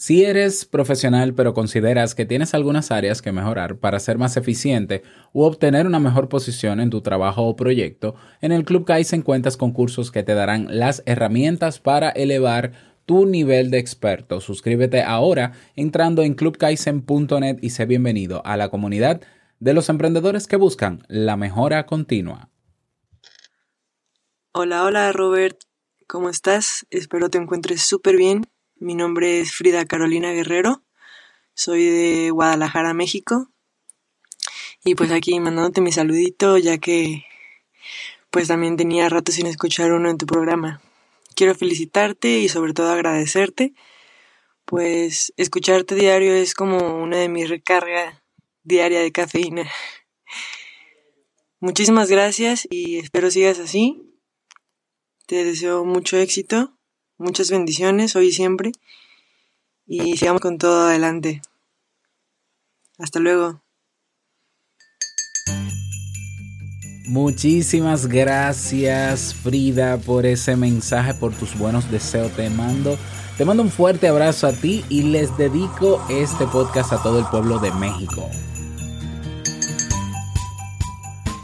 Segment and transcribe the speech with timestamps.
[0.00, 5.02] Si eres profesional pero consideras que tienes algunas áreas que mejorar para ser más eficiente
[5.32, 9.56] u obtener una mejor posición en tu trabajo o proyecto, en el Club Kaizen cuentas
[9.56, 12.74] con cursos que te darán las herramientas para elevar
[13.06, 14.40] tu nivel de experto.
[14.40, 19.20] Suscríbete ahora entrando en clubkaizen.net y sé bienvenido a la comunidad
[19.58, 22.50] de los emprendedores que buscan la mejora continua.
[24.52, 25.58] Hola, hola Robert,
[26.06, 26.86] ¿cómo estás?
[26.90, 28.44] Espero te encuentres súper bien
[28.80, 30.84] mi nombre es Frida Carolina Guerrero,
[31.54, 33.50] soy de Guadalajara, México.
[34.84, 37.24] Y pues aquí mandándote mi saludito, ya que
[38.30, 40.80] pues también tenía rato sin escuchar uno en tu programa.
[41.34, 43.74] Quiero felicitarte y sobre todo agradecerte,
[44.64, 48.22] pues escucharte diario es como una de mis recargas
[48.62, 49.68] diaria de cafeína.
[51.60, 54.02] Muchísimas gracias y espero sigas así.
[55.26, 56.77] Te deseo mucho éxito
[57.18, 58.70] Muchas bendiciones hoy y siempre.
[59.88, 61.42] Y sigamos con todo adelante.
[62.96, 63.60] Hasta luego.
[67.08, 72.30] Muchísimas gracias Frida por ese mensaje, por tus buenos deseos.
[72.36, 72.96] Te mando,
[73.36, 77.26] te mando un fuerte abrazo a ti y les dedico este podcast a todo el
[77.26, 78.30] pueblo de México.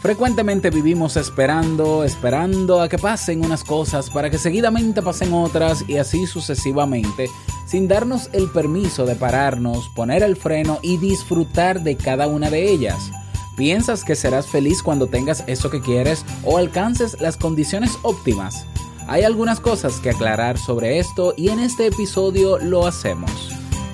[0.04, 5.96] Frecuentemente vivimos esperando, esperando a que pasen unas cosas para que seguidamente pasen otras y
[5.96, 7.30] así sucesivamente,
[7.64, 12.70] sin darnos el permiso de pararnos, poner el freno y disfrutar de cada una de
[12.70, 13.10] ellas.
[13.56, 18.66] ¿Piensas que serás feliz cuando tengas eso que quieres o alcances las condiciones óptimas?
[19.08, 23.30] Hay algunas cosas que aclarar sobre esto y en este episodio lo hacemos.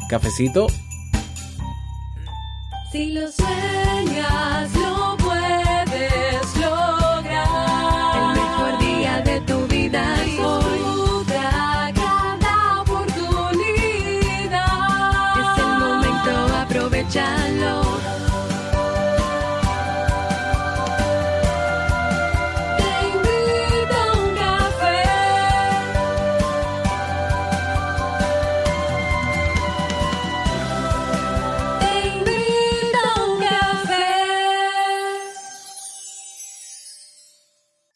[0.09, 0.67] ¿Cafecito?
[2.91, 4.80] Si lo sueñas,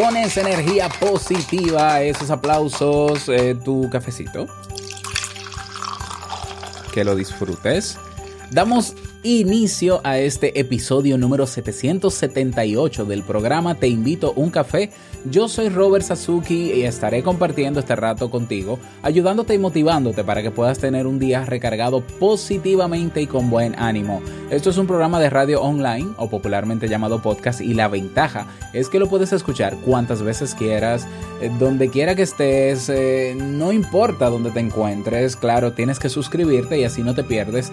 [0.00, 4.46] Con esa energía positiva, esos aplausos, eh, tu cafecito.
[6.90, 7.98] Que lo disfrutes.
[8.50, 14.90] Damos inicio a este episodio número 778 del programa Te invito un café.
[15.26, 20.50] Yo soy Robert Sasuki y estaré compartiendo este rato contigo, ayudándote y motivándote para que
[20.50, 24.22] puedas tener un día recargado positivamente y con buen ánimo.
[24.48, 28.88] Esto es un programa de radio online o popularmente llamado podcast y la ventaja es
[28.88, 31.06] que lo puedes escuchar cuantas veces quieras,
[31.42, 36.80] eh, donde quiera que estés, eh, no importa dónde te encuentres, claro, tienes que suscribirte
[36.80, 37.70] y así no te pierdes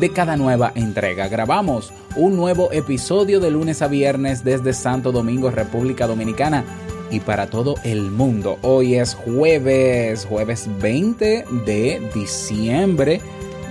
[0.00, 1.28] de cada nueva entrega.
[1.28, 6.64] Grabamos un nuevo episodio de lunes a viernes desde Santo Domingo, República Dominicana
[7.10, 8.58] y para todo el mundo.
[8.62, 13.20] Hoy es jueves, jueves 20 de diciembre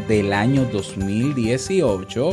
[0.07, 2.29] del año 2018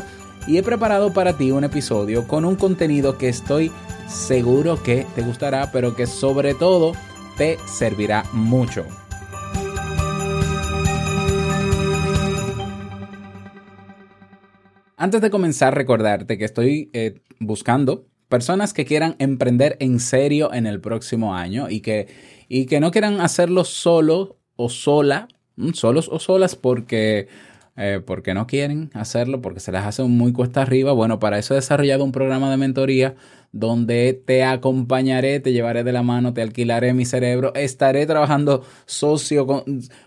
[0.47, 3.71] y he preparado para ti un episodio con un contenido que estoy
[4.09, 6.93] seguro que te gustará, pero que sobre todo
[7.37, 8.85] te servirá mucho.
[14.97, 20.67] Antes de comenzar, recordarte que estoy eh, buscando personas que quieran emprender en serio en
[20.67, 22.09] el próximo año y que,
[22.49, 25.29] y que no quieran hacerlo solo o sola,
[25.75, 27.29] solos o solas porque,
[27.77, 30.93] eh, porque no quieren hacerlo, porque se les hace muy cuesta arriba.
[30.93, 33.17] Bueno, para eso he desarrollado un programa de mentoría
[33.53, 39.63] donde te acompañaré, te llevaré de la mano, te alquilaré mi cerebro, estaré trabajando socio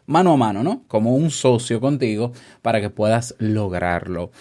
[0.07, 0.83] mano a mano, ¿no?
[0.87, 2.31] Como un socio contigo
[2.63, 4.31] para que puedas lograrlo.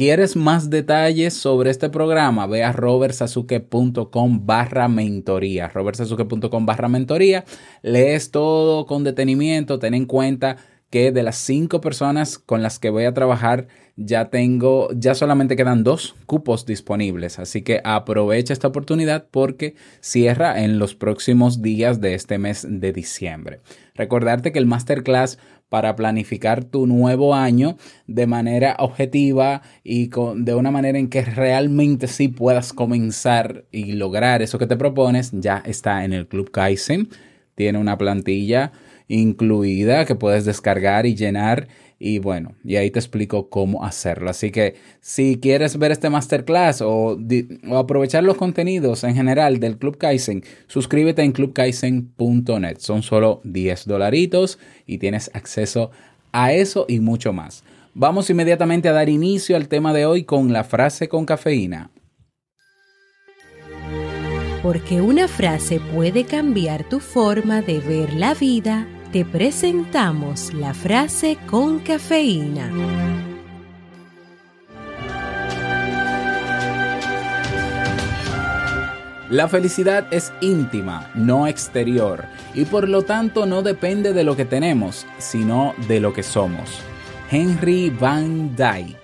[0.00, 2.46] ¿Quieres más detalles sobre este programa?
[2.46, 5.68] Ve a robertsasuke.com barra mentoría.
[5.68, 7.44] robertsasuke.com barra mentoría.
[7.82, 9.78] Lees todo con detenimiento.
[9.78, 10.56] Ten en cuenta
[10.88, 15.54] que de las cinco personas con las que voy a trabajar, ya tengo, ya solamente
[15.54, 17.38] quedan dos cupos disponibles.
[17.38, 22.94] Así que aprovecha esta oportunidad porque cierra en los próximos días de este mes de
[22.94, 23.60] diciembre.
[23.94, 25.38] Recordarte que el masterclass
[25.70, 31.22] para planificar tu nuevo año de manera objetiva y con, de una manera en que
[31.22, 36.50] realmente sí puedas comenzar y lograr eso que te propones, ya está en el Club
[36.50, 37.08] Kaizen.
[37.54, 38.72] Tiene una plantilla
[39.08, 41.68] incluida que puedes descargar y llenar
[42.02, 44.30] y bueno, y ahí te explico cómo hacerlo.
[44.30, 47.18] Así que si quieres ver este masterclass o,
[47.76, 52.78] aprovechar los contenidos en general del Club Kaizen, suscríbete en clubkaizen.net.
[52.78, 55.90] Son solo 10 dolaritos y tienes acceso
[56.32, 57.64] a eso y mucho más.
[57.92, 61.90] Vamos inmediatamente a dar inicio al tema de hoy con la frase con cafeína.
[64.62, 71.36] Porque una frase puede cambiar tu forma de ver la vida te presentamos la frase
[71.48, 72.70] con cafeína.
[79.30, 82.24] La felicidad es íntima, no exterior,
[82.54, 86.80] y por lo tanto no depende de lo que tenemos, sino de lo que somos.
[87.30, 88.99] Henry Van Dyke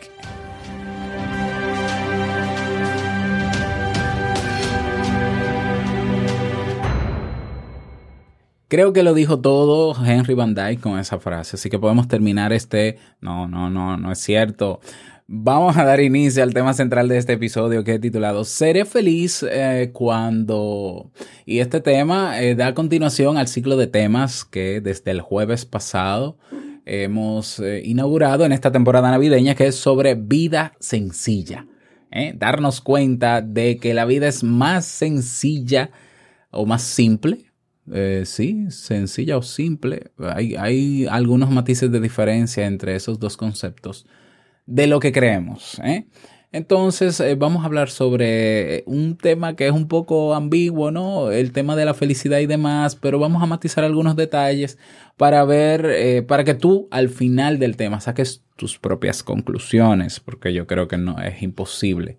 [8.76, 12.52] Creo que lo dijo todo Henry Van Dyke con esa frase, así que podemos terminar
[12.52, 12.98] este...
[13.22, 14.80] No, no, no, no es cierto.
[15.26, 19.42] Vamos a dar inicio al tema central de este episodio que he titulado Seré feliz
[19.50, 21.10] eh, cuando...
[21.46, 26.36] Y este tema eh, da continuación al ciclo de temas que desde el jueves pasado
[26.84, 31.66] hemos eh, inaugurado en esta temporada navideña que es sobre vida sencilla.
[32.34, 35.92] Darnos cuenta de que la vida es más sencilla
[36.50, 37.45] o más simple
[37.92, 40.10] eh, sí, sencilla o simple.
[40.18, 44.06] Hay, hay, algunos matices de diferencia entre esos dos conceptos
[44.66, 45.80] de lo que creemos.
[45.84, 46.06] ¿eh?
[46.52, 51.30] Entonces, eh, vamos a hablar sobre un tema que es un poco ambiguo, ¿no?
[51.30, 54.78] El tema de la felicidad y demás, pero vamos a matizar algunos detalles
[55.16, 60.66] para ver, para que tú al final del tema saques tus propias conclusiones, porque yo
[60.66, 62.18] creo que no es imposible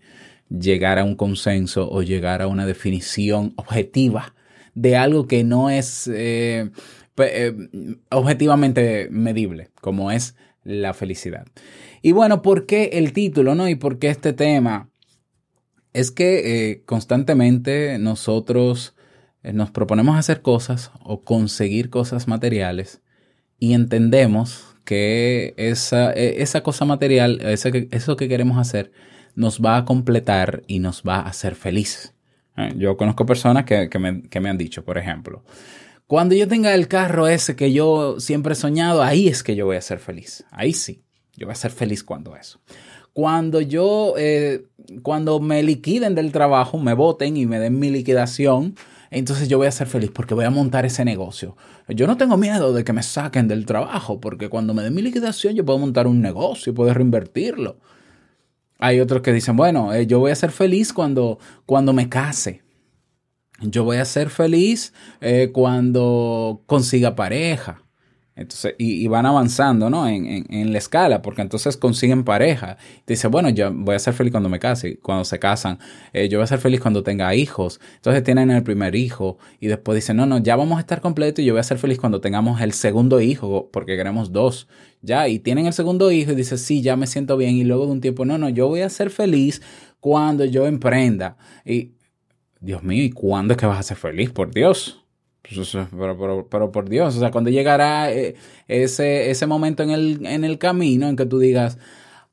[0.49, 4.33] llegar a un consenso o llegar a una definición objetiva
[4.77, 6.69] de algo que no es eh,
[7.17, 7.53] eh,
[8.11, 11.47] objetivamente medible, como es la felicidad.
[12.03, 13.67] Y bueno, ¿por qué el título, no?
[13.67, 14.89] Y por qué este tema?
[15.93, 18.93] Es que eh, constantemente nosotros
[19.41, 23.01] nos proponemos hacer cosas o conseguir cosas materiales
[23.57, 28.91] y entendemos que esa, e, esa cosa material, eso que queremos hacer,
[29.33, 32.16] nos va a completar y nos va a hacer felices.
[32.57, 32.73] ¿Eh?
[32.77, 35.43] Yo conozco personas que, me, han dicho, por ejemplo,
[36.07, 39.65] cuando yo tenga el carro ese que yo siempre he soñado, ahí es que yo
[39.65, 40.45] voy a ser feliz.
[40.51, 41.03] Ahí sí,
[41.35, 42.59] yo voy a ser feliz cuando eso.
[43.13, 44.65] Cuando yo, eh,
[45.01, 48.75] cuando me liquiden del trabajo, me voten y me den mi liquidación,
[49.09, 51.55] entonces yo voy a ser feliz porque voy a montar ese negocio.
[51.87, 55.01] Yo no tengo miedo de que me saquen del trabajo porque cuando me den mi
[55.01, 57.77] liquidación yo puedo montar un negocio y puedo reinvertirlo.
[58.79, 62.61] Hay otros que dicen, bueno, eh, yo voy a ser feliz cuando, cuando me case.
[63.61, 67.81] Yo voy a ser feliz eh, cuando consiga pareja.
[68.37, 70.07] Entonces, y, van avanzando, ¿no?
[70.07, 72.77] En, en, la escala, porque entonces consiguen pareja.
[73.07, 75.79] Dice, bueno, yo voy a ser feliz cuando me case, cuando se casan.
[76.13, 77.81] Eh, yo voy a ser feliz cuando tenga hijos.
[77.95, 81.41] Entonces tienen el primer hijo y después dicen, no, no, ya vamos a estar completos
[81.41, 84.67] y yo voy a ser feliz cuando tengamos el segundo hijo, porque queremos dos.
[85.01, 87.55] Ya, y tienen el segundo hijo y dice, sí, ya me siento bien.
[87.55, 89.63] Y luego de un tiempo, no, no, yo voy a ser feliz
[89.99, 91.37] cuando yo emprenda.
[91.65, 91.93] Y,
[92.59, 94.29] Dios mío, ¿y cuándo es que vas a ser feliz?
[94.29, 95.06] Por Dios.
[95.53, 98.35] Pues, pero, pero, por Dios, o sea, cuando llegará eh,
[98.67, 101.77] ese, ese momento en el, en el camino en que tú digas,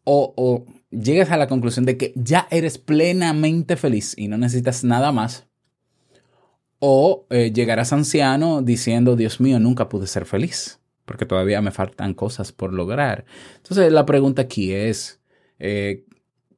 [0.04, 4.84] o, o llegues a la conclusión de que ya eres plenamente feliz y no necesitas
[4.84, 5.46] nada más,
[6.78, 12.14] o eh, llegarás anciano diciendo, Dios mío, nunca pude ser feliz, porque todavía me faltan
[12.14, 13.24] cosas por lograr.
[13.56, 15.20] Entonces la pregunta aquí es,
[15.58, 16.04] eh,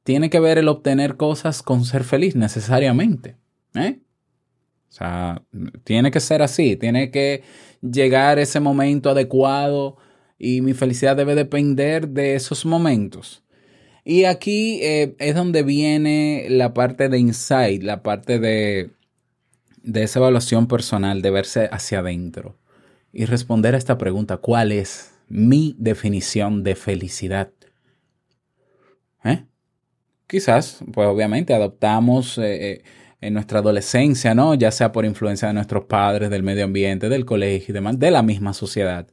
[0.03, 3.37] ¿tiene que ver el obtener cosas con ser feliz necesariamente?
[3.75, 4.01] ¿Eh?
[4.89, 5.43] O sea,
[5.83, 7.43] tiene que ser así, tiene que
[7.81, 9.97] llegar ese momento adecuado
[10.39, 13.43] y mi felicidad debe depender de esos momentos.
[14.03, 18.91] Y aquí eh, es donde viene la parte de insight, la parte de,
[19.83, 22.57] de esa evaluación personal, de verse hacia adentro
[23.11, 27.51] y responder a esta pregunta, ¿cuál es mi definición de felicidad?
[29.23, 29.45] ¿Eh?
[30.27, 32.37] Quizás, pues obviamente adoptamos...
[32.37, 32.83] Eh,
[33.21, 34.53] en nuestra adolescencia, ¿no?
[34.55, 38.11] Ya sea por influencia de nuestros padres, del medio ambiente, del colegio y demás, de
[38.11, 39.07] la misma sociedad.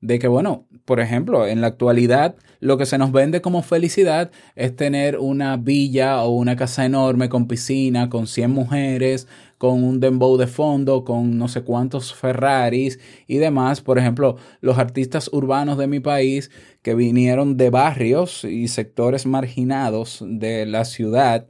[0.00, 4.30] de que, bueno, por ejemplo, en la actualidad lo que se nos vende como felicidad
[4.56, 9.28] es tener una villa o una casa enorme con piscina, con 100 mujeres,
[9.58, 13.80] con un dembow de fondo, con no sé cuántos Ferraris y demás.
[13.80, 16.50] Por ejemplo, los artistas urbanos de mi país
[16.82, 21.46] que vinieron de barrios y sectores marginados de la ciudad,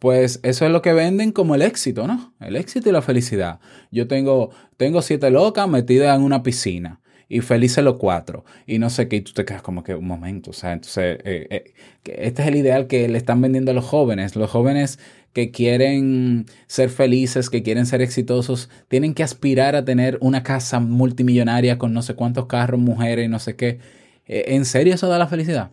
[0.00, 2.34] pues eso es lo que venden como el éxito, ¿no?
[2.40, 3.60] El éxito y la felicidad.
[3.92, 8.46] Yo tengo, tengo siete locas metidas en una piscina y felices los cuatro.
[8.66, 11.20] Y no sé qué, y tú te quedas como que un momento, o sea, entonces,
[11.24, 14.36] eh, eh, este es el ideal que le están vendiendo a los jóvenes.
[14.36, 14.98] Los jóvenes
[15.34, 20.80] que quieren ser felices, que quieren ser exitosos, tienen que aspirar a tener una casa
[20.80, 23.80] multimillonaria con no sé cuántos carros, mujeres y no sé qué.
[24.26, 25.72] Eh, ¿En serio eso da la felicidad?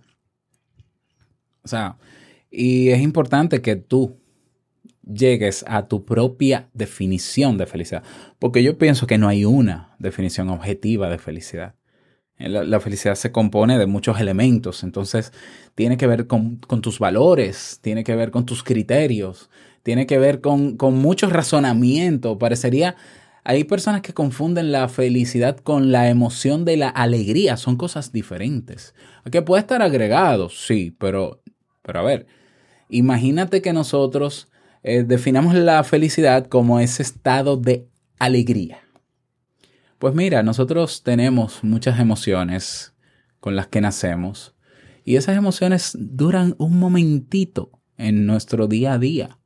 [1.64, 1.98] O sea,
[2.50, 4.18] y es importante que tú
[5.04, 8.04] llegues a tu propia definición de felicidad.
[8.40, 11.76] Porque yo pienso que no hay una definición objetiva de felicidad.
[12.40, 15.34] La, felicidad se compone de muchos elementos, entonces
[15.74, 19.50] tiene que ver con, tus valores, tiene que ver con tus criterios,
[19.82, 22.38] tiene que ver con, con mucho razonamiento.
[22.38, 22.96] Parecería,
[23.44, 28.94] hay personas que confunden la felicidad con la emoción de la alegría, son cosas diferentes.
[29.32, 31.42] Que puede estar agregado, sí, pero,
[31.88, 32.28] pero a ver,
[32.90, 34.50] imagínate que nosotros
[34.84, 37.88] eh, definamos la felicidad como ese estado de
[38.20, 38.80] alegría.
[39.98, 42.94] Pues mira, nosotros tenemos muchas emociones
[43.40, 44.54] con las que nacemos
[45.06, 49.40] y esas emociones duran un momentito en nuestro día a día.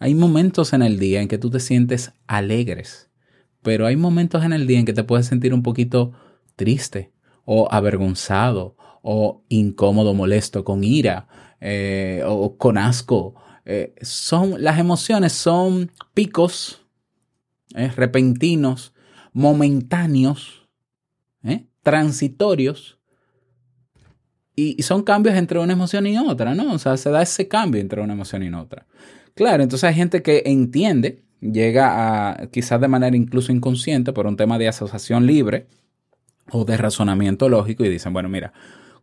[0.00, 3.10] Hay momentos en el día en que tú te sientes alegres,
[3.62, 6.14] pero hay momentos en el día en que te puedes sentir un poquito
[6.56, 7.12] triste
[7.44, 11.28] o avergonzado o incómodo, molesto, con ira
[11.60, 13.34] eh, o con asco
[13.64, 16.86] eh, son, las emociones son picos
[17.74, 18.94] eh, repentinos,
[19.32, 20.62] momentáneos,
[21.82, 22.98] transitorios,
[24.56, 26.72] y, son cambios entre una emoción y otra, ¿no?
[26.72, 28.86] O sea, se da ese cambio entre una emoción y otra.
[29.34, 34.36] Claro, entonces hay gente que entiende, llega a, quizás de manera incluso inconsciente, por un
[34.36, 35.66] tema de asociación libre
[36.50, 38.52] o de razonamiento lógico, y dicen, bueno, mira,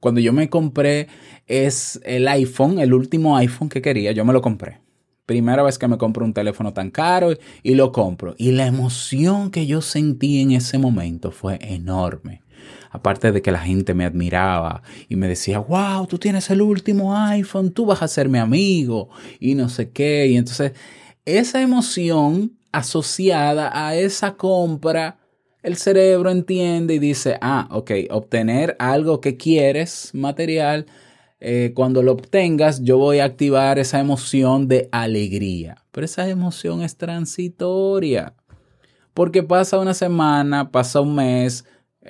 [0.03, 1.07] cuando yo me compré
[1.47, 4.81] es el iPhone, el último iPhone que quería, yo me lo compré.
[5.25, 7.31] Primera vez que me compro un teléfono tan caro
[7.63, 8.35] y lo compro.
[8.37, 12.41] Y la emoción que yo sentí en ese momento fue enorme.
[12.91, 17.15] Aparte de que la gente me admiraba y me decía, wow, tú tienes el último
[17.15, 19.07] iPhone, tú vas a ser mi amigo
[19.39, 20.27] y no sé qué.
[20.27, 20.73] Y entonces
[21.23, 25.22] esa emoción asociada a esa compra
[25.63, 30.85] el cerebro entiende y dice, ah, ok, obtener algo que quieres, material,
[31.39, 35.77] eh, cuando lo obtengas, yo voy a activar esa emoción de alegría.
[35.91, 38.33] Pero esa emoción es transitoria.
[39.13, 41.65] Porque pasa una semana, pasa un mes,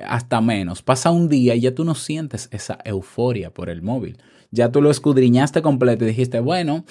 [0.07, 4.17] hasta menos, pasa un día y ya tú no sientes esa euforia por el móvil.
[4.49, 6.85] Ya tú lo escudriñaste completo y dijiste, bueno,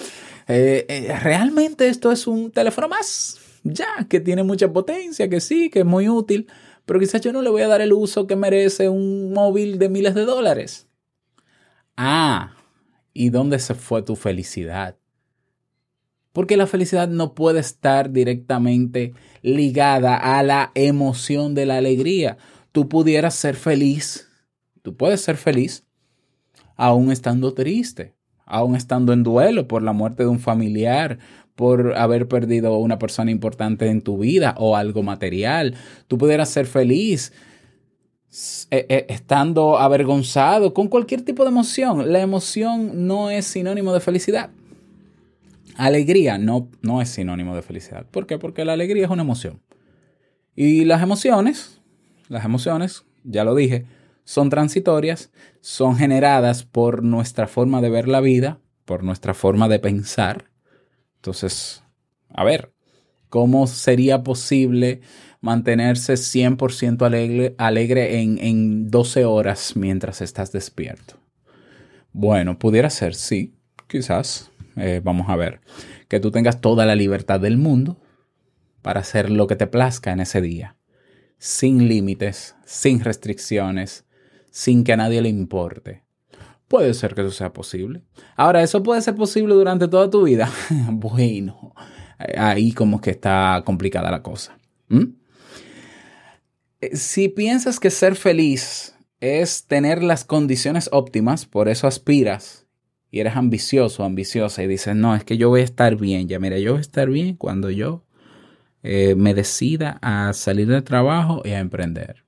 [0.47, 5.69] eh, eh, realmente esto es un teléfono más ya, que tiene mucha potencia, que sí,
[5.69, 6.47] que es muy útil,
[6.85, 9.89] pero quizás yo no le voy a dar el uso que merece un móvil de
[9.89, 10.87] miles de dólares.
[11.95, 12.55] Ah,
[13.13, 14.97] ¿y dónde se fue tu felicidad?
[16.33, 22.37] Porque la felicidad no puede estar directamente ligada a la emoción de la alegría.
[22.71, 24.27] Tú pudieras ser feliz,
[24.81, 25.85] tú puedes ser feliz
[26.75, 28.15] aún estando triste,
[28.45, 31.19] aún estando en duelo por la muerte de un familiar,
[31.55, 35.75] por haber perdido una persona importante en tu vida o algo material.
[36.07, 37.31] Tú pudieras ser feliz
[38.71, 42.11] eh, eh, estando avergonzado con cualquier tipo de emoción.
[42.11, 44.49] La emoción no es sinónimo de felicidad.
[45.75, 48.05] Alegría no, no es sinónimo de felicidad.
[48.09, 48.37] ¿Por qué?
[48.37, 49.61] Porque la alegría es una emoción.
[50.55, 51.81] Y las emociones,
[52.29, 53.85] las emociones, ya lo dije,
[54.23, 55.31] son transitorias,
[55.61, 60.52] son generadas por nuestra forma de ver la vida, por nuestra forma de pensar
[61.23, 61.81] entonces,
[62.27, 62.73] a ver,
[63.29, 64.99] ¿cómo sería posible
[65.39, 71.15] mantenerse 100% alegre, alegre en, en 12 horas mientras estás despierto?
[72.11, 73.55] Bueno, pudiera ser, sí,
[73.87, 74.51] quizás.
[74.75, 75.61] Eh, vamos a ver,
[76.09, 78.01] que tú tengas toda la libertad del mundo
[78.81, 80.75] para hacer lo que te plazca en ese día,
[81.37, 84.03] sin límites, sin restricciones,
[84.51, 86.02] sin que a nadie le importe.
[86.73, 88.01] Puede ser que eso sea posible.
[88.35, 90.51] Ahora, ¿eso puede ser posible durante toda tu vida?
[90.89, 91.71] bueno,
[92.35, 94.57] ahí como que está complicada la cosa.
[96.81, 102.65] Eh, si piensas que ser feliz es tener las condiciones óptimas, por eso aspiras
[103.11, 106.39] y eres ambicioso, ambiciosa y dices, no, es que yo voy a estar bien, ya
[106.39, 108.03] mira, yo voy a estar bien cuando yo
[108.81, 112.22] eh, me decida a salir del trabajo y a emprender.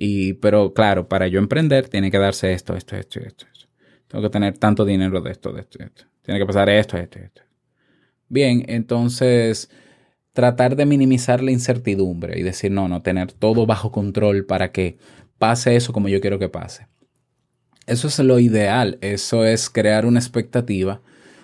[0.00, 3.46] Y, pero claro, para yo emprender tiene que darse esto, esto, esto, esto.
[3.52, 3.66] esto.
[4.06, 6.04] Tengo que tener tanto dinero de esto, de esto, de esto.
[6.22, 7.42] Tiene que pasar esto, esto, esto.
[8.28, 9.70] Bien, entonces
[10.32, 14.98] tratar de minimizar la incertidumbre y decir, no, no, tener todo bajo control para que
[15.36, 16.86] pase eso como yo quiero que pase.
[17.88, 21.00] Eso es lo ideal, eso es crear una expectativa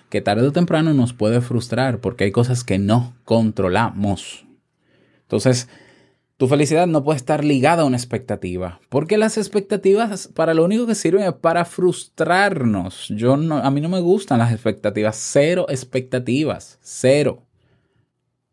[0.09, 4.45] que tarde o temprano nos puede frustrar porque hay cosas que no controlamos.
[5.23, 5.67] Entonces,
[6.37, 10.85] tu felicidad no puede estar ligada a una expectativa, porque las expectativas para lo único
[10.85, 13.07] que sirven es para frustrarnos.
[13.09, 17.43] Yo a mí no me gustan las expectativas, cero expectativas, cero.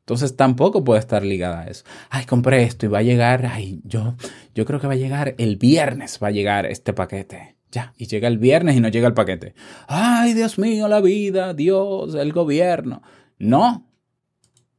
[0.00, 1.84] Entonces tampoco puede estar ligada a eso.
[2.10, 4.14] Ay, compré esto y va a llegar, ay, yo,
[4.54, 7.56] yo creo que va a llegar el viernes, va a llegar este paquete.
[7.70, 9.54] Ya, y llega el viernes y no llega el paquete.
[9.88, 13.02] Ay, Dios mío, la vida, Dios, el gobierno.
[13.38, 13.86] No,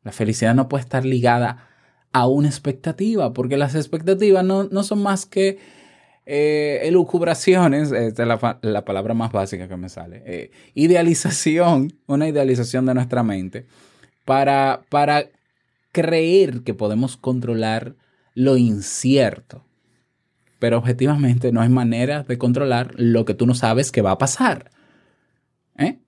[0.04, 1.70] la felicidad no puede estar ligada
[2.14, 5.58] a una expectativa, porque las expectativas no, son más que
[6.26, 12.86] eh, elucubraciones, esta es la, palabra más básica que me sale, eh, idealización, una idealización
[12.86, 13.66] de nuestra mente,
[14.26, 15.26] para, para
[15.92, 17.96] creer que podemos controlar
[18.36, 19.66] lo incierto.
[20.60, 24.18] Pero objetivamente no hay manera de controlar lo que tú no sabes que va a
[24.18, 24.72] pasar.
[25.78, 26.00] ¿eh?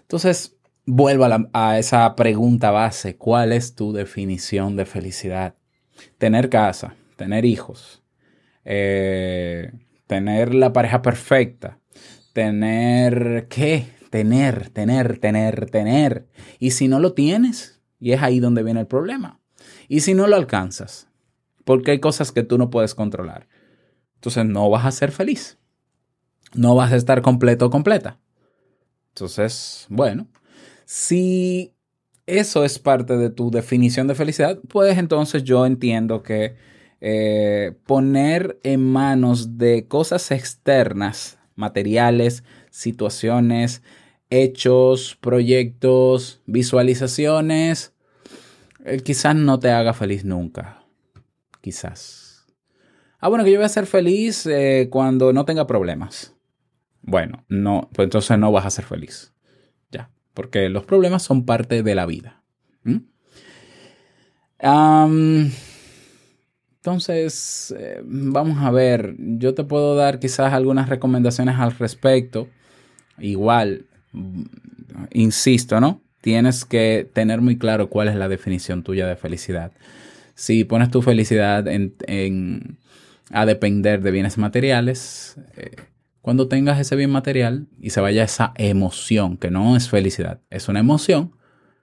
[0.00, 0.57] Entonces,
[0.88, 3.16] vuelvo a, esa pregunta base.
[3.16, 5.54] ¿Cuál es tu definición de felicidad?
[6.16, 8.02] Tener casa, tener hijos,
[8.64, 9.72] eh,
[10.06, 11.78] tener la pareja perfecta,
[12.32, 16.26] tener qué, tener, tener, tener, tener.
[16.58, 19.40] Y si no lo tienes, y es ahí donde viene el problema.
[19.88, 21.08] Y si no lo alcanzas,
[21.64, 23.46] porque hay cosas que tú no puedes controlar,
[24.14, 25.58] entonces no vas a ser feliz.
[26.54, 28.18] No vas a estar completo o completa.
[29.10, 30.28] Entonces, bueno,
[30.88, 31.74] si
[32.24, 36.56] eso es parte de tu definición de felicidad, pues entonces yo entiendo que
[37.02, 43.82] eh, poner en manos de cosas externas, materiales, situaciones,
[44.30, 47.92] hechos, proyectos, visualizaciones,
[48.86, 50.86] eh, quizás no te haga feliz nunca.
[51.60, 52.46] Quizás.
[53.18, 56.34] Ah, bueno, que yo voy a ser feliz eh, cuando no tenga problemas.
[57.02, 59.34] Bueno, no, pues entonces no vas a ser feliz
[60.38, 62.40] porque los problemas son parte de la vida.
[66.80, 72.48] entonces, eh, vamos a ver, yo te puedo dar quizás algunas recomendaciones al respecto.
[73.18, 74.44] Igual, mm,
[75.10, 76.02] insisto, ¿no?
[76.20, 79.72] Tienes que tener muy claro cuál es la definición tuya de felicidad.
[80.36, 82.78] Si pones tu felicidad en,
[83.32, 85.74] a depender de bienes materiales, eh,
[86.28, 90.68] cuando tengas ese bien material y se vaya esa emoción, que no es felicidad, es
[90.68, 91.32] una emoción,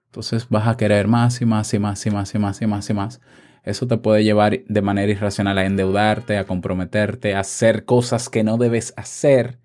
[0.05, 2.87] entonces vas a querer más y más y más y más y más y más
[2.91, 3.21] y más.
[3.63, 8.43] Eso te puede llevar de manera irracional a endeudarte, a comprometerte, a hacer cosas que
[8.43, 9.57] no debes hacer,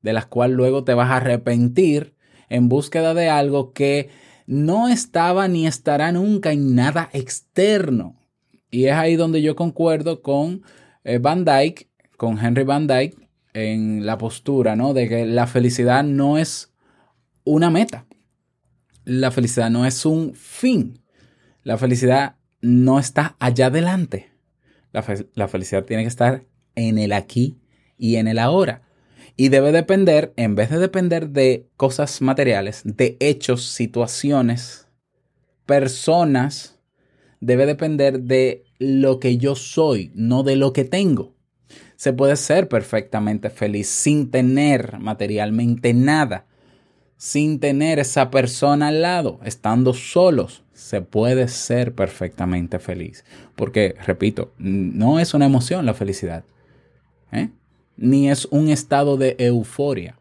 [0.00, 2.14] de las cuales luego te vas a arrepentir
[2.48, 4.08] en búsqueda de algo que
[4.46, 8.16] no estaba ni estará nunca en nada externo.
[8.70, 10.62] Y es ahí donde yo concuerdo con
[11.04, 13.21] eh, Van Dyke, con Henry Van Dyke,
[13.54, 14.94] en la postura, ¿no?
[14.94, 16.72] De que la felicidad no es
[17.44, 18.06] una meta.
[19.04, 21.00] La felicidad no es un fin.
[21.62, 24.30] La felicidad no está allá adelante.
[24.92, 27.58] La, la felicidad tiene que estar en el aquí
[27.98, 28.82] y en el ahora.
[29.36, 34.88] Y debe depender, en vez de depender de cosas materiales, de hechos, situaciones,
[35.64, 36.78] personas,
[37.40, 41.31] debe depender de lo que yo soy, no de lo que tengo
[41.96, 46.46] se puede ser perfectamente feliz sin tener materialmente nada,
[47.16, 50.64] sin tener esa persona al lado, estando solos.
[50.72, 53.24] Se puede ser perfectamente feliz.
[53.54, 56.44] Porque, repito, no es una emoción la felicidad.
[57.30, 57.50] ¿eh?
[57.96, 60.18] Ni es un estado de euforia.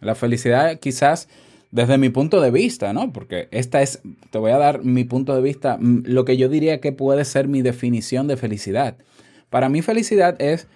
[0.00, 1.28] La felicidad quizás
[1.70, 3.12] desde mi punto de vista, ¿no?
[3.12, 6.80] Porque esta es, te voy a dar mi punto de vista, lo que yo diría
[6.80, 8.96] que puede ser mi definición de felicidad.
[9.50, 10.68] Para mí felicidad es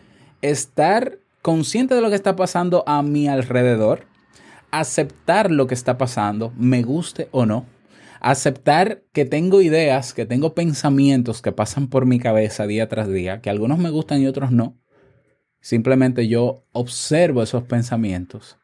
[0.43, 4.07] estar consciente de lo que está pasando a mi alrededor,
[4.71, 7.67] aceptar lo que está pasando, me guste o no,
[8.21, 13.41] aceptar que tengo ideas, que tengo pensamientos que pasan por mi cabeza día tras día,
[13.41, 14.77] que algunos me gustan y otros no.
[15.61, 18.59] Simplemente yo observo esos pensamientos.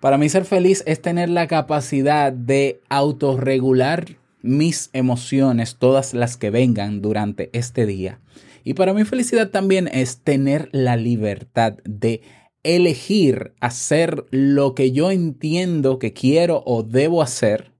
[0.00, 6.50] Para mí ser feliz es tener la capacidad de autorregular mis emociones, todas las que
[6.50, 8.20] vengan durante este día,
[8.64, 12.22] y para mi felicidad también es tener la libertad de
[12.62, 17.72] elegir hacer lo que yo entiendo que quiero o debo hacer,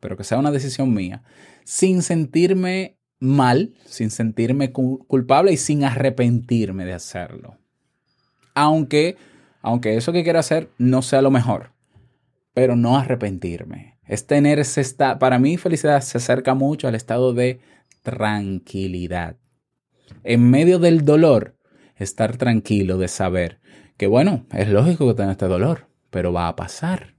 [0.00, 1.22] pero que sea una decisión mía,
[1.64, 7.56] sin sentirme mal, sin sentirme culpable y sin arrepentirme de hacerlo.
[8.54, 9.16] Aunque,
[9.62, 11.72] aunque eso que quiero hacer no sea lo mejor,
[12.54, 13.98] pero no arrepentirme.
[14.04, 17.60] Es tener ese estado, para mí felicidad se acerca mucho al estado de
[18.02, 19.36] tranquilidad.
[20.24, 21.56] En medio del dolor,
[21.96, 23.60] estar tranquilo de saber
[23.96, 27.16] que bueno, es lógico que tenga este dolor, pero va a pasar.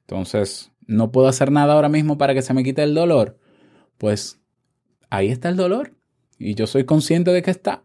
[0.00, 3.38] Entonces, no puedo hacer nada ahora mismo para que se me quite el dolor.
[3.98, 4.40] Pues
[5.08, 5.94] ahí está el dolor
[6.38, 7.84] y yo soy consciente de que está,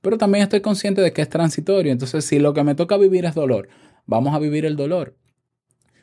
[0.00, 1.92] pero también estoy consciente de que es transitorio.
[1.92, 3.68] Entonces, si lo que me toca vivir es dolor,
[4.06, 5.16] vamos a vivir el dolor.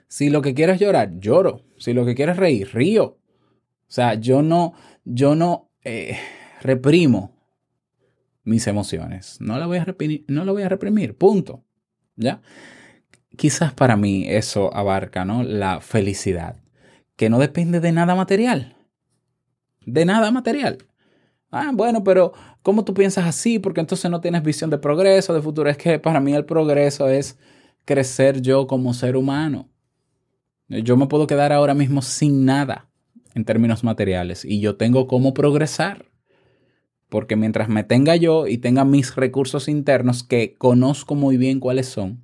[0.08, 1.63] Si lo que quiero es llorar, lloro.
[1.77, 3.05] Si lo que quiero es reír, río.
[3.05, 4.73] O sea, yo no,
[5.05, 6.17] yo no eh,
[6.62, 7.36] reprimo
[8.43, 9.38] mis emociones.
[9.39, 11.63] No la voy a reprimir, no la voy a reprimir, punto.
[12.15, 12.41] ¿Ya?
[13.38, 15.43] Quizás para mí eso abarca, ¿no?
[15.43, 16.58] La felicidad,
[17.15, 18.76] que no depende de nada material.
[19.86, 20.80] De nada material.
[21.52, 23.58] Ah, bueno, pero ¿cómo tú piensas así?
[23.60, 25.69] Porque entonces no tienes visión de progreso, de futuro.
[25.69, 27.38] Es que para mí el progreso es
[27.86, 29.69] crecer yo como ser humano.
[30.67, 32.89] Yo me puedo quedar ahora mismo sin nada
[33.34, 36.06] en términos materiales y yo tengo cómo progresar.
[37.10, 41.88] Porque mientras me tenga yo y tenga mis recursos internos que conozco muy bien cuáles
[41.88, 42.24] son,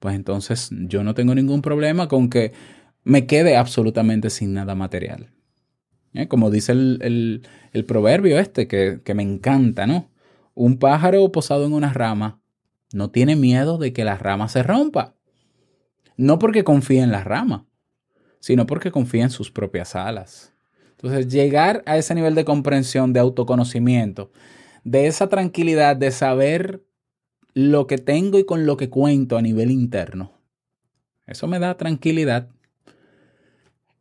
[0.00, 2.52] pues entonces yo no tengo ningún problema con que
[3.04, 5.30] me quede absolutamente sin nada material.
[6.14, 6.28] ¿Eh?
[6.28, 7.42] Como dice el,
[7.86, 10.10] proverbio este, que, que me encanta, ¿no?
[10.54, 12.42] Un pájaro posado en una rama
[12.92, 15.14] no tiene miedo de que la rama se rompa.
[16.16, 17.66] No porque confía en la rama,
[18.40, 20.51] sino porque confía en sus propias alas.
[21.02, 24.30] Entonces, llegar a ese nivel de comprensión, de autoconocimiento,
[24.84, 26.84] de esa tranquilidad de saber
[27.54, 30.32] lo que tengo y con lo que cuento a nivel interno,
[31.26, 32.48] eso me da tranquilidad.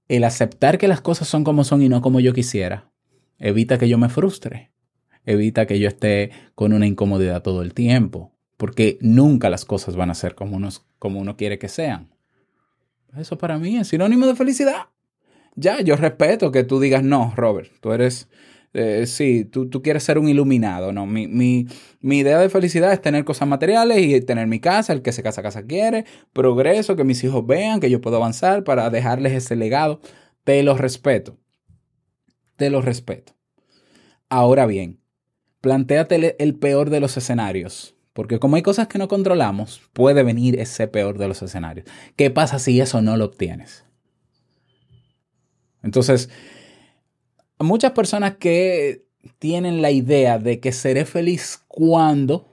[0.08, 2.92] El aceptar que las cosas son como son y no como yo quisiera,
[3.40, 4.72] evita que yo me frustre,
[5.26, 10.12] evita que yo esté con una incomodidad todo el tiempo, porque nunca las cosas van
[10.12, 12.14] a ser como uno, como uno quiere que sean.
[13.18, 14.91] Eso para mí es sinónimo de felicidad.
[15.56, 18.30] Ya, yo respeto que tú digas, no, Robert, tú eres,
[18.74, 21.06] eh, sí, tú, tú, quieres ser un iluminado, ¿no?
[21.06, 21.68] Mi, mi,
[22.00, 25.24] mi, idea de felicidad es tener cosas materiales y tener mi casa, el que se
[25.24, 29.56] casa, casa quiere, progreso, que mis hijos vean que yo puedo avanzar para dejarles ese
[29.56, 30.00] legado.
[30.44, 31.38] Te lo respeto.
[32.56, 33.36] Te lo respeto.
[34.30, 35.02] Ahora bien,
[35.60, 37.96] plantéate el peor de los escenarios.
[38.14, 41.88] Porque como hay cosas que no controlamos, puede venir ese peor de los escenarios.
[42.16, 43.86] ¿Qué pasa si eso no lo obtienes?
[45.84, 46.30] Entonces,
[47.60, 49.06] muchas personas que
[49.40, 52.48] tienen la idea de que seré feliz cuando,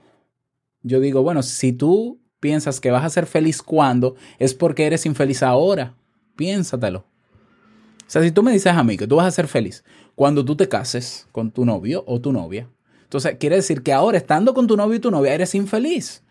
[0.81, 5.05] yo digo, bueno, si tú piensas que vas a ser feliz cuando, es porque eres
[5.05, 5.95] infeliz ahora.
[6.35, 6.99] Piénsatelo.
[6.99, 9.83] O sea, si tú me dices a mí que tú vas a ser feliz
[10.15, 12.69] cuando tú te cases con tu novio o tu novia,
[13.09, 16.21] entonces, quiere decir que ahora, estando con tu novio y tu novia, eres infeliz.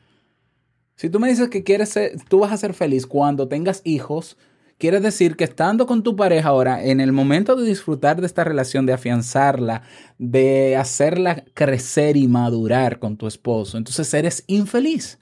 [0.95, 4.37] Si tú me dices que quieres ser, tú vas a ser feliz cuando tengas hijos,
[4.79, 8.45] quiere decir que estando con tu pareja ahora, en el momento de disfrutar de esta
[8.45, 9.83] relación, de afianzarla,
[10.19, 15.19] de hacerla crecer y madurar con tu esposo, entonces eres infeliz.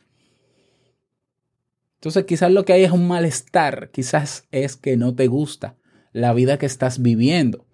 [1.95, 5.77] Entonces quizás lo que hay es un malestar, quizás es que no te gusta
[6.13, 7.67] la vida que estás viviendo.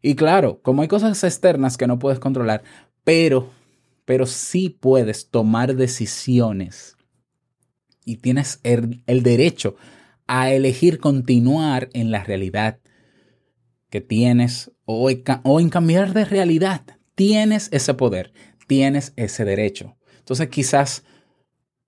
[0.00, 2.62] Y claro, como hay cosas externas que no puedes controlar,
[3.04, 3.50] pero,
[4.04, 6.96] pero sí puedes tomar decisiones
[8.04, 9.76] y tienes el, derecho
[10.28, 12.78] a elegir continuar en la realidad
[13.90, 15.10] que tienes o,
[15.42, 16.82] o en cambiar de realidad.
[17.16, 18.32] Tienes ese poder,
[18.68, 19.96] tienes ese derecho.
[20.18, 21.04] Entonces quizás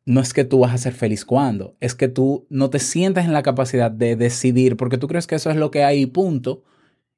[0.05, 3.27] no es que tú vas a ser feliz cuando, es que tú no te sientas
[3.27, 6.65] en la capacidad de decidir porque tú crees que eso es lo que hay punto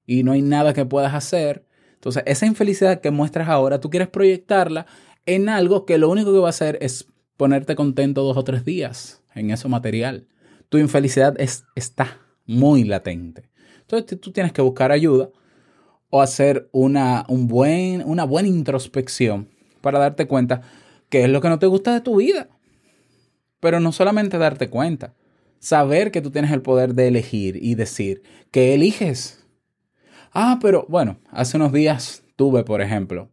[0.05, 1.65] y no hay nada que puedas hacer
[2.03, 4.87] entonces, esa infelicidad que muestras ahora, tú quieres proyectarla
[5.25, 7.07] en algo que lo único que va a hacer es
[7.37, 10.27] ponerte contento dos o tres días en eso material.
[10.73, 13.51] Tu infelicidad es, está muy latente.
[13.83, 15.29] Entonces, tú tienes que buscar ayuda
[16.09, 19.51] o hacer una, un buen, una buena introspección
[19.83, 20.63] para darte cuenta
[21.11, 22.49] qué es lo que no te gusta de tu vida.
[23.61, 25.13] Pero no solamente darte cuenta,
[25.59, 29.43] saber que tú tienes el poder de elegir y decir que eliges
[30.33, 33.31] Ah, pero bueno, hace unos días tuve, por ejemplo,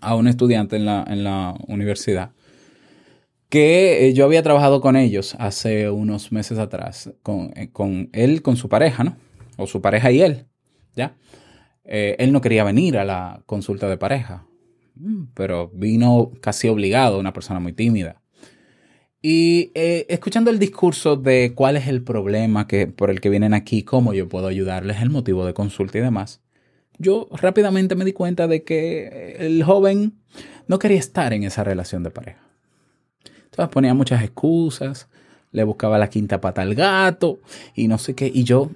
[0.00, 2.32] a un estudiante en la, en la universidad
[3.50, 8.42] que eh, yo había trabajado con ellos hace unos meses atrás, con, eh, con, él,
[8.42, 9.16] con su pareja, ¿no?
[9.58, 10.46] O su pareja y él,
[10.94, 11.16] ¿ya?
[11.84, 14.46] Eh, él no quería venir a la consulta de pareja,
[14.94, 18.22] mm, pero vino casi obligado, una persona muy tímida.
[19.22, 23.82] Y escuchando el discurso de cuál es el problema que, por el que vienen aquí,
[23.82, 26.40] cómo yo puedo ayudarles, el motivo de consulta y demás,
[26.98, 30.14] yo rápidamente me di cuenta de que el joven
[30.68, 32.49] no quería estar en esa relación de pareja.
[33.50, 35.08] Entonces ponía muchas excusas,
[35.52, 37.40] le buscaba la quinta pata al gato
[37.74, 38.30] y no sé qué.
[38.32, 38.70] Y yo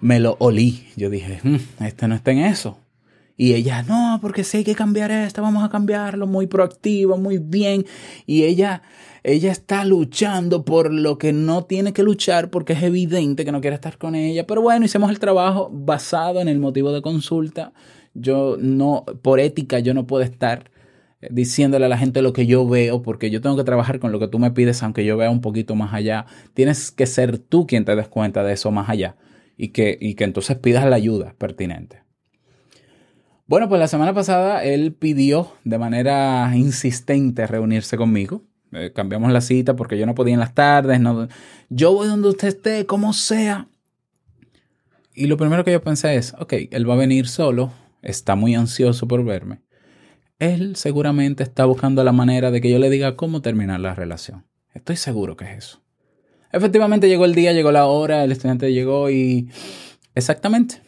[0.00, 0.88] me lo olí.
[0.96, 2.78] Yo dije, mm, este no está en eso.
[3.38, 7.36] Y ella, no, porque sí hay que cambiar esto, vamos a cambiarlo, muy proactivo, muy
[7.36, 7.84] bien.
[8.24, 8.80] Y ella,
[9.22, 13.60] ella está luchando por lo que no tiene que luchar porque es evidente que no
[13.60, 14.46] quiere estar con ella.
[14.46, 17.74] Pero bueno, hicimos el trabajo basado en el motivo de consulta.
[18.14, 20.70] Yo no, por ética, yo no puedo estar
[21.30, 24.18] diciéndole a la gente lo que yo veo, porque yo tengo que trabajar con lo
[24.18, 26.26] que tú me pides, aunque yo vea un poquito más allá.
[26.54, 29.16] Tienes que ser tú quien te des cuenta de eso más allá
[29.56, 32.02] y que, y que entonces pidas la ayuda pertinente.
[33.46, 38.42] Bueno, pues la semana pasada él pidió de manera insistente reunirse conmigo.
[38.72, 41.00] Eh, cambiamos la cita porque yo no podía en las tardes.
[41.00, 41.28] No,
[41.68, 43.68] yo voy donde usted esté, como sea.
[45.14, 48.54] Y lo primero que yo pensé es, ok, él va a venir solo, está muy
[48.54, 49.65] ansioso por verme
[50.38, 54.44] él seguramente está buscando la manera de que yo le diga cómo terminar la relación.
[54.74, 55.82] Estoy seguro que es eso.
[56.52, 59.48] Efectivamente llegó el día, llegó la hora, el estudiante llegó y...
[60.14, 60.80] Exactamente.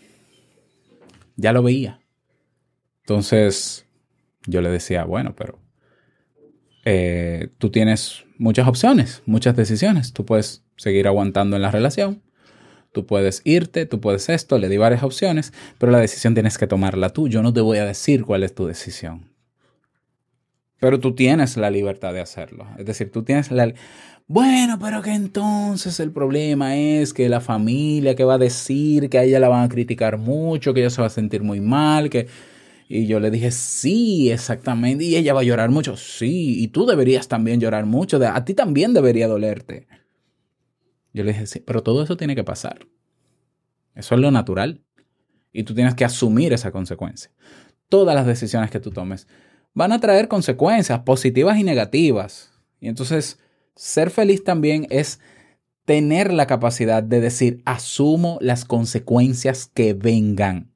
[1.37, 2.01] Ya lo veía.
[3.01, 3.87] Entonces
[4.47, 5.59] yo le decía, bueno, pero
[6.85, 10.13] eh, tú tienes muchas opciones, muchas decisiones.
[10.13, 12.23] Tú puedes seguir aguantando en la relación,
[12.93, 16.67] tú puedes irte, tú puedes esto, le di varias opciones, pero la decisión tienes que
[16.67, 17.29] tomarla tú.
[17.29, 19.28] Yo no te voy a decir cuál es tu decisión.
[20.81, 22.67] Pero tú tienes la libertad de hacerlo.
[22.79, 23.73] Es decir, tú tienes la...
[24.27, 29.19] Bueno, pero que entonces el problema es que la familia que va a decir que
[29.19, 32.11] a ella la van a criticar mucho, que ella se va a sentir muy mal,
[32.11, 32.29] que...
[32.91, 35.05] Y yo le dije, sí, exactamente.
[35.05, 35.97] Y ella va a llorar mucho.
[35.99, 38.19] Sí, y tú deberías también llorar mucho.
[38.27, 39.87] A ti también debería dolerte.
[41.13, 42.87] Yo le dije, sí, pero todo eso tiene que pasar.
[43.95, 44.83] Eso es lo natural.
[45.53, 47.31] Y tú tienes que asumir esa consecuencia.
[47.91, 49.29] Todas las decisiones que tú tomes
[49.79, 52.51] van a traer consecuencias positivas y negativas.
[52.81, 53.39] Y entonces,
[53.77, 55.21] ser feliz también es
[55.85, 60.73] tener la capacidad de decir, asumo las consecuencias que vengan.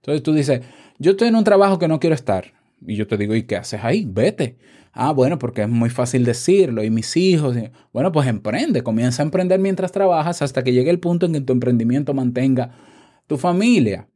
[0.00, 0.62] Entonces tú dices,
[0.98, 2.52] yo estoy en un trabajo que no quiero estar.
[2.84, 4.04] Y yo te digo, ¿y qué haces ahí?
[4.04, 4.56] Vete.
[4.92, 6.82] Ah, bueno, porque es muy fácil decirlo.
[6.82, 7.56] Y mis hijos.
[7.92, 8.82] Bueno, pues emprende.
[8.82, 12.72] Comienza a emprender mientras trabajas hasta que llegue el punto en que tu emprendimiento mantenga
[13.28, 14.08] tu familia.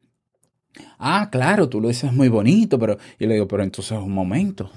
[0.98, 4.70] Ah, claro, tú lo dices muy bonito, pero yo le digo, pero entonces un momento.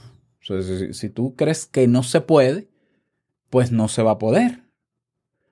[0.92, 2.70] si, tú crees que no se puede,
[3.50, 4.64] pues no se va a poder.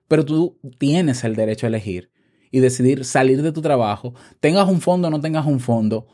[0.08, 2.10] Pero tú tienes el derecho a elegir
[2.50, 6.06] y decidir salir de tu trabajo, tengas un fondo o no tengas un fondo,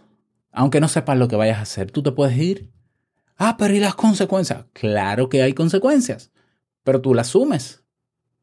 [0.51, 2.71] aunque no sepas lo que vayas a hacer, tú te puedes ir.
[3.37, 4.67] Ah, pero ¿y las consecuencias?
[4.73, 6.33] Claro que hay consecuencias,
[6.85, 7.83] pero tú las asumes.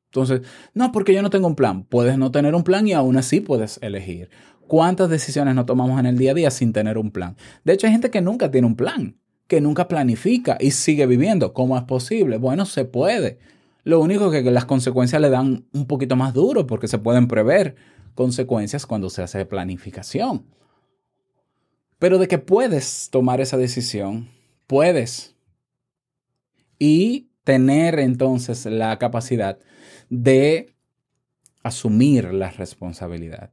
[0.10, 0.42] Entonces,
[0.74, 1.84] no, porque yo no tengo un plan.
[1.84, 4.30] Puedes no tener un plan y aún así puedes elegir.
[4.70, 7.36] ¿Cuántas decisiones no tomamos en el día a día sin tener un plan?
[7.64, 11.56] De hecho, hay gente que nunca tiene un plan, que nunca planifica y sigue viviendo.
[11.56, 12.38] ¿Cómo es posible?
[12.38, 13.40] Bueno, se puede.
[13.84, 17.78] Lo único que las consecuencias le dan un poquito más duro porque se pueden prever
[18.14, 20.46] consecuencias cuando se hace planificación.
[21.98, 24.30] Pero de que puedes tomar esa decisión,
[24.68, 25.36] puedes.
[26.78, 29.58] Y tener entonces la capacidad
[30.12, 30.76] de
[31.64, 33.52] asumir la responsabilidad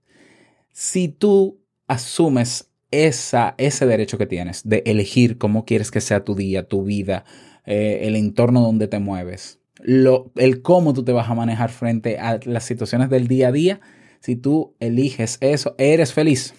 [0.76, 6.34] si tú asumes esa, ese derecho que tienes de elegir cómo quieres que sea tu
[6.34, 7.24] día, tu vida,
[7.64, 12.18] eh, el entorno donde te mueves, lo, el cómo tú te vas a manejar frente
[12.18, 13.80] a las situaciones del día a día,
[14.20, 16.52] si tú eliges eso, eres feliz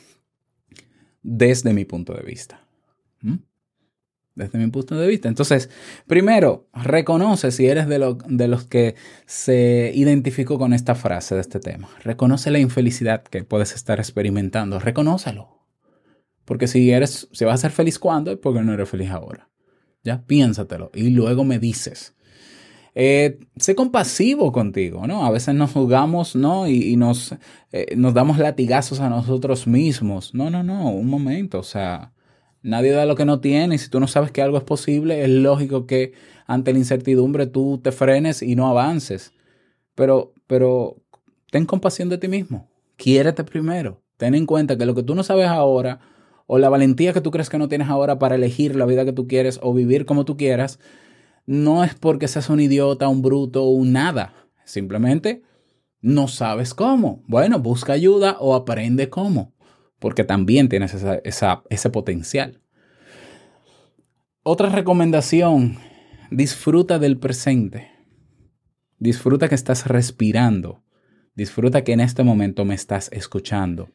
[1.21, 2.65] desde mi punto de vista.
[3.21, 3.35] ¿Mm?
[4.37, 5.27] Desde mi punto de vista.
[5.27, 5.69] Entonces,
[6.05, 8.95] primero, reconoce si eres de, de, los que
[9.25, 11.89] se identificó con esta frase de este tema.
[12.03, 14.79] Reconoce la infelicidad que puedes estar experimentando.
[14.79, 15.57] Reconócelo.
[16.45, 19.49] Porque si eres, si vas a ser feliz cuando, es porque no eres feliz ahora.
[20.03, 22.15] Ya piénsatelo y luego me dices.
[22.93, 25.25] Eh, sé compasivo contigo, ¿no?
[25.25, 26.67] A veces nos jugamos, ¿no?
[26.67, 27.35] Y, nos,
[27.71, 30.33] eh, nos damos latigazos a nosotros mismos.
[30.33, 32.13] No, no, no, un momento, o sea,
[32.61, 35.23] Nadie da lo que no tiene y si tú no sabes que algo es posible,
[35.23, 36.13] es lógico que
[36.47, 39.33] ante la incertidumbre tú te frenes y no avances.
[39.95, 40.97] Pero, pero
[41.51, 42.69] ten compasión de ti mismo.
[42.95, 44.01] Quiérete primero.
[44.17, 45.99] Ten en cuenta que lo que tú no sabes ahora
[46.47, 49.13] o la valentía que tú crees que no tienes ahora para elegir la vida que
[49.13, 50.79] tú quieres o vivir como tú quieras,
[51.45, 54.33] no es porque seas un idiota, un bruto o un nada.
[54.65, 55.43] Simplemente
[56.01, 57.23] no sabes cómo.
[57.27, 59.53] Bueno, busca ayuda o aprende cómo
[59.99, 62.61] porque también tienes ese potencial.
[64.43, 65.77] Otra recomendación,
[66.31, 67.91] disfruta del presente.
[68.99, 70.83] Disfruta que estás respirando.
[71.35, 73.89] Disfruta que en este momento me estás escuchando.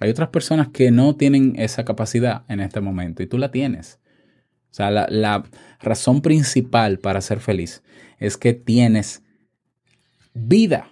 [0.00, 4.00] Hay otras personas que no tienen esa capacidad en este momento y tú la tienes.
[4.70, 5.44] O sea, la,
[5.80, 7.82] razón principal para ser feliz
[8.18, 9.22] es que tienes
[10.32, 10.88] vida.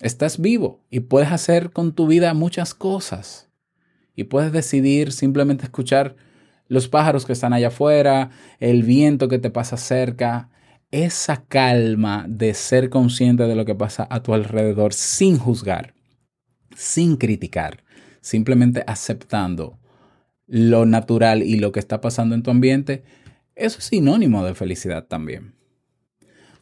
[0.00, 3.48] Estás vivo y puedes hacer con tu vida muchas cosas.
[4.16, 6.16] Y puedes decidir simplemente escuchar
[6.68, 10.50] los pájaros que están allá afuera, el viento que te pasa cerca,
[10.90, 15.94] esa calma de ser consciente de lo que pasa a tu alrededor sin juzgar,
[16.76, 17.84] sin criticar,
[18.20, 19.78] simplemente aceptando
[20.46, 23.02] lo natural y lo que está pasando en tu ambiente,
[23.54, 25.54] eso es sinónimo de felicidad también.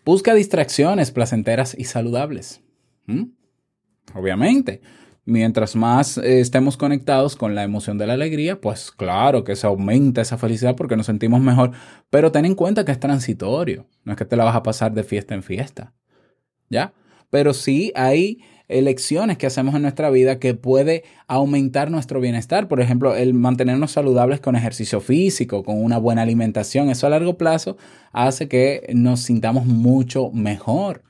[0.05, 2.61] Busca distracciones placenteras y saludables.
[4.15, 4.81] Obviamente,
[5.25, 9.67] mientras más eh, estemos conectados con la emoción de la alegría, pues claro que se
[9.67, 11.73] aumenta esa felicidad porque nos sentimos mejor,
[12.11, 14.93] pero ten en cuenta que es transitorio, no es que te la vas a pasar
[14.93, 15.95] de fiesta en fiesta,
[16.69, 16.93] ¿ya?
[17.31, 22.69] Pero sí hay elecciones que hacemos en nuestra vida que puede aumentar nuestro bienestar.
[22.69, 27.37] Por ejemplo, el mantenernos saludables con ejercicio físico, con una buena alimentación, eso a largo
[27.39, 27.77] plazo
[28.13, 31.03] hace que nos sintamos mucho mejor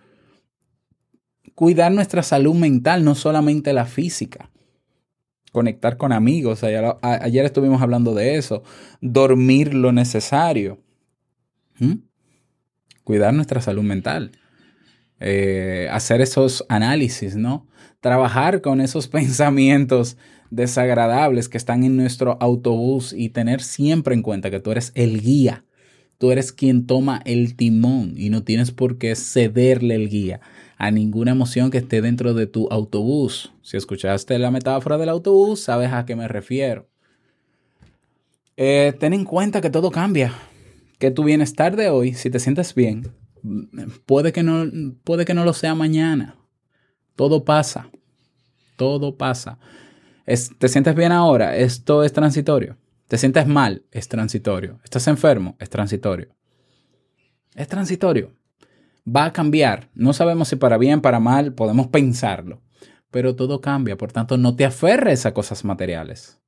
[1.54, 4.50] cuidar nuestra salud mental, no solamente la física.
[5.52, 8.62] Conectar con amigos, ayer, estuvimos hablando de eso.
[9.00, 10.78] Dormir lo necesario.
[13.04, 14.32] Cuidar nuestra salud mental.
[15.20, 17.68] Eh, hacer esos análisis, ¿no?
[18.00, 20.16] Trabajar con esos pensamientos
[20.50, 25.20] desagradables que están en nuestro autobús y tener siempre en cuenta que tú eres el
[25.20, 25.64] guía.
[26.22, 30.40] Tú eres quien toma el timón y no tienes por qué cederle el guía
[30.76, 33.52] a ninguna emoción que esté dentro de tu autobús.
[33.62, 36.88] Si escuchaste la metáfora del autobús, sabes a qué me refiero.
[38.56, 40.32] Eh, ten en cuenta que todo cambia,
[41.00, 43.12] que tu bienestar de hoy, si te sientes bien,
[44.06, 44.70] puede que no,
[45.02, 46.36] puede que no lo sea mañana.
[47.16, 47.90] Todo pasa,
[48.76, 49.58] todo pasa.
[50.24, 51.56] ¿Te sientes bien ahora?
[51.56, 52.76] Esto es transitorio.
[53.12, 53.84] ¿Te sientes mal?
[53.90, 54.80] Es transitorio.
[54.84, 55.54] ¿Estás enfermo?
[55.58, 56.34] Es transitorio.
[57.54, 58.32] Es transitorio
[59.06, 59.90] va a cambiar.
[59.94, 62.62] No sabemos si para bien, para mal, podemos pensarlo,
[63.10, 63.96] pero todo cambia.
[63.96, 66.40] Por tanto, no te aferres a cosas materiales.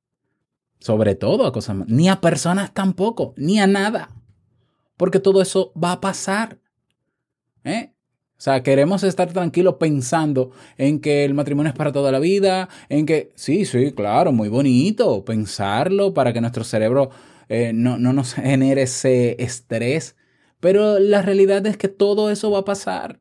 [0.79, 4.09] Sobre todo a cosas, ni a personas tampoco, ni a nada.
[4.97, 6.59] Porque todo eso va a pasar.
[7.63, 7.94] ¿Eh?
[8.37, 12.69] O sea, queremos estar tranquilos pensando en que el matrimonio es para toda la vida,
[12.89, 17.11] en que, sí, sí, claro, muy bonito pensarlo para que nuestro cerebro
[17.47, 20.15] eh, no, no nos genere ese estrés
[20.65, 23.19] pero la realidad es que todo eso va a pasar.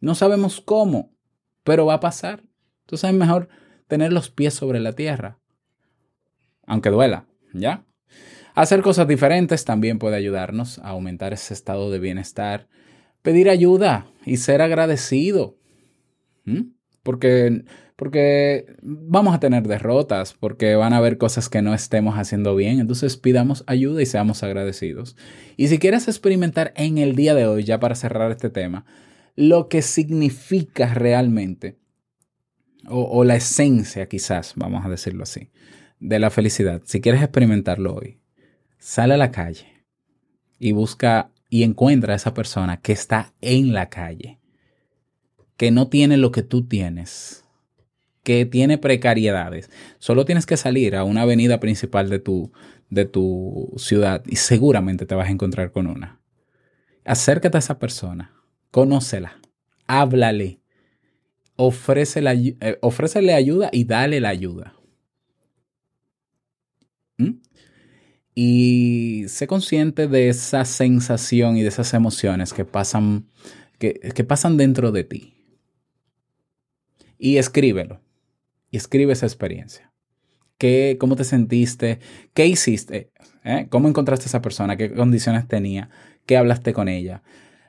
[0.00, 1.12] No sabemos cómo,
[1.64, 2.44] pero va a pasar.
[2.86, 3.50] Entonces es mejor
[3.88, 5.38] tener los pies sobre la tierra.
[6.66, 7.84] Aunque duela, ¿ya?
[8.54, 12.68] Hacer cosas diferentes también puede ayudarnos a aumentar ese estado de bienestar.
[13.28, 15.58] Pedir ayuda y ser agradecido.
[17.02, 17.62] Porque
[17.94, 22.80] porque vamos a tener derrotas, porque van a haber cosas que no estemos haciendo bien.
[22.80, 25.14] Entonces pidamos ayuda y seamos agradecidos.
[25.58, 28.86] Y si quieres experimentar en el día de hoy, ya para cerrar este tema,
[29.36, 31.76] lo que significa realmente,
[32.86, 35.50] o, la esencia quizás, vamos a decirlo así,
[36.00, 38.20] de la felicidad, si quieres experimentarlo hoy,
[38.78, 39.84] sale a la calle
[40.58, 44.38] y busca y encuentra a esa persona que está en la calle,
[45.56, 47.44] que no tiene lo que tú tienes
[48.28, 49.70] que tiene precariedades.
[49.98, 52.52] Solo tienes que salir a una avenida principal de tu,
[52.90, 56.20] de tu ciudad y seguramente te vas a encontrar con una.
[57.06, 58.34] Acércate a esa persona,
[58.70, 59.40] conócela,
[59.86, 60.60] háblale,
[61.56, 64.74] ofrécele, eh, ofrécele ayuda y dale la ayuda.
[67.16, 67.40] ¿Mm?
[68.40, 73.26] Y sé consciente de esa sensación y de esas emociones que pasan,
[73.80, 75.34] que, que pasan dentro de ti.
[77.18, 78.00] Y escríbelo
[78.70, 79.90] y escribe esa experiencia.
[80.56, 81.98] ¿Qué, ¿Cómo te sentiste?
[82.32, 83.10] ¿Qué hiciste?
[83.42, 83.66] ¿Eh?
[83.70, 84.76] ¿Cómo encontraste a esa persona?
[84.76, 85.90] ¿Qué condiciones tenía?
[86.24, 87.24] ¿Qué hablaste con ella?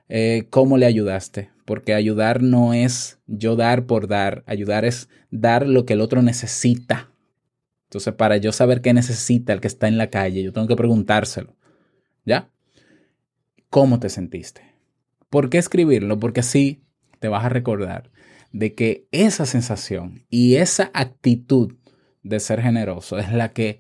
[0.08, 1.50] Eh, ¿Cómo le ayudaste?
[1.66, 6.22] Porque ayudar no es yo dar por dar, ayudar es dar lo que el otro
[6.22, 7.10] necesita.
[7.90, 10.76] Entonces, para yo saber qué necesita el que está en la calle, yo tengo que
[10.76, 11.56] preguntárselo.
[12.24, 12.52] ¿Ya?
[13.72, 14.62] ¿Cómo te sentiste?
[15.32, 16.20] ¿Por qué escribirlo?
[16.20, 16.84] Porque así
[17.18, 18.12] te vas a recordar
[18.52, 21.74] de que esa sensación y esa actitud
[22.22, 23.80] de ser generoso es la que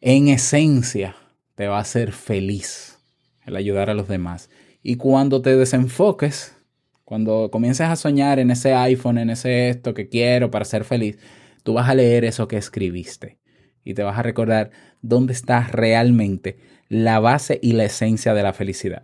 [0.00, 1.16] en esencia
[1.56, 3.00] te va a hacer feliz,
[3.44, 4.50] el ayudar a los demás.
[4.84, 6.56] Y cuando te desenfoques,
[7.04, 11.18] cuando comiences a soñar en ese iPhone, en ese esto que quiero para ser feliz,
[11.66, 13.38] tú vas a leer eso que escribiste
[13.82, 14.70] y te vas a recordar
[15.02, 16.58] dónde está realmente
[16.88, 19.02] la base y la esencia de la felicidad.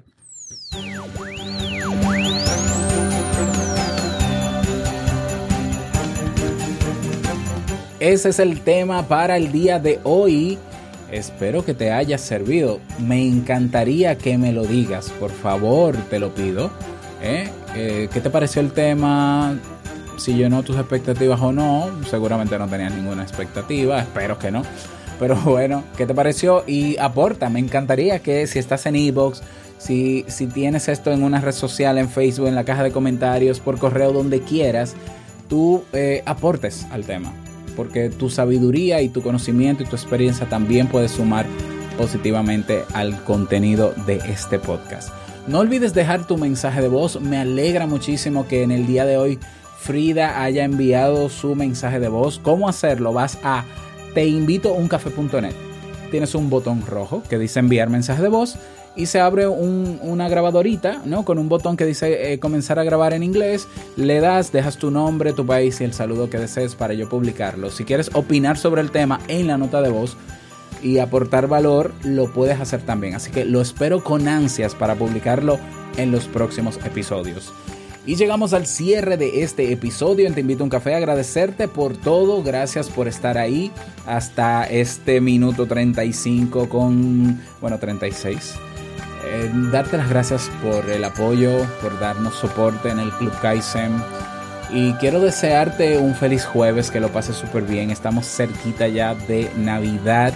[7.98, 10.58] ese es el tema para el día de hoy.
[11.10, 12.80] Espero que te haya servido.
[12.98, 16.70] Me encantaría que me lo digas, por favor, te lo pido.
[17.22, 17.48] ¿Eh?
[17.76, 19.56] Eh, ¿Qué te pareció el tema?
[20.22, 21.90] Si llenó tus expectativas o no.
[22.08, 24.62] Seguramente no tenías ninguna expectativa, espero que no.
[25.18, 26.62] Pero bueno, ¿qué te pareció?
[26.64, 29.42] Y aporta, me encantaría que si estás en Ebox,
[29.78, 33.58] si, si tienes esto en una red social, en Facebook, en la caja de comentarios,
[33.58, 34.94] por correo, donde quieras,
[35.48, 37.32] tú eh, aportes al tema
[37.72, 41.46] porque tu sabiduría y tu conocimiento y tu experiencia también puede sumar
[41.96, 45.10] positivamente al contenido de este podcast.
[45.46, 47.20] No olvides dejar tu mensaje de voz.
[47.20, 49.38] Me alegra muchísimo que en el día de hoy
[49.82, 52.38] Frida haya enviado su mensaje de voz.
[52.38, 53.12] ¿Cómo hacerlo?
[53.12, 53.64] Vas a
[54.14, 55.54] teinvitouncafé.net.
[56.12, 58.56] Tienes un botón rojo que dice enviar mensaje de voz
[58.94, 61.24] y se abre una grabadorita, ¿no?
[61.24, 63.66] Con un botón que dice eh, comenzar a grabar en inglés.
[63.96, 67.70] Le das, dejas tu nombre, tu país y el saludo que desees para yo publicarlo.
[67.70, 70.16] Si quieres opinar sobre el tema en la nota de voz
[70.80, 73.16] y aportar valor, lo puedes hacer también.
[73.16, 75.58] Así que lo espero con ansias para publicarlo
[75.96, 77.52] en los próximos episodios.
[78.04, 80.32] Y llegamos al cierre de este episodio.
[80.32, 82.42] Te invito a un café agradecerte por todo.
[82.42, 83.70] Gracias por estar ahí
[84.06, 88.54] hasta este minuto 35 con, bueno, 36
[89.24, 94.02] eh, darte las gracias por el apoyo, por darnos soporte en el Club Kaizen.
[94.70, 97.90] Y quiero desearte un feliz jueves, que lo pases súper bien.
[97.90, 100.32] Estamos cerquita ya de Navidad.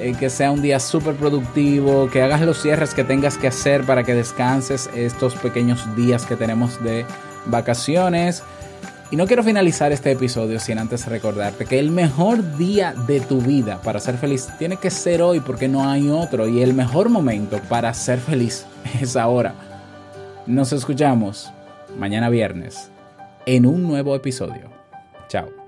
[0.00, 3.84] Eh, que sea un día súper productivo, que hagas los cierres que tengas que hacer
[3.84, 7.04] para que descanses estos pequeños días que tenemos de
[7.44, 8.42] vacaciones.
[9.10, 13.42] Y no quiero finalizar este episodio sin antes recordarte que el mejor día de tu
[13.42, 16.48] vida para ser feliz tiene que ser hoy porque no hay otro.
[16.48, 18.64] Y el mejor momento para ser feliz
[19.02, 19.54] es ahora.
[20.46, 21.52] Nos escuchamos
[21.98, 22.90] mañana viernes
[23.44, 24.70] en un nuevo episodio.
[25.28, 25.59] Chao.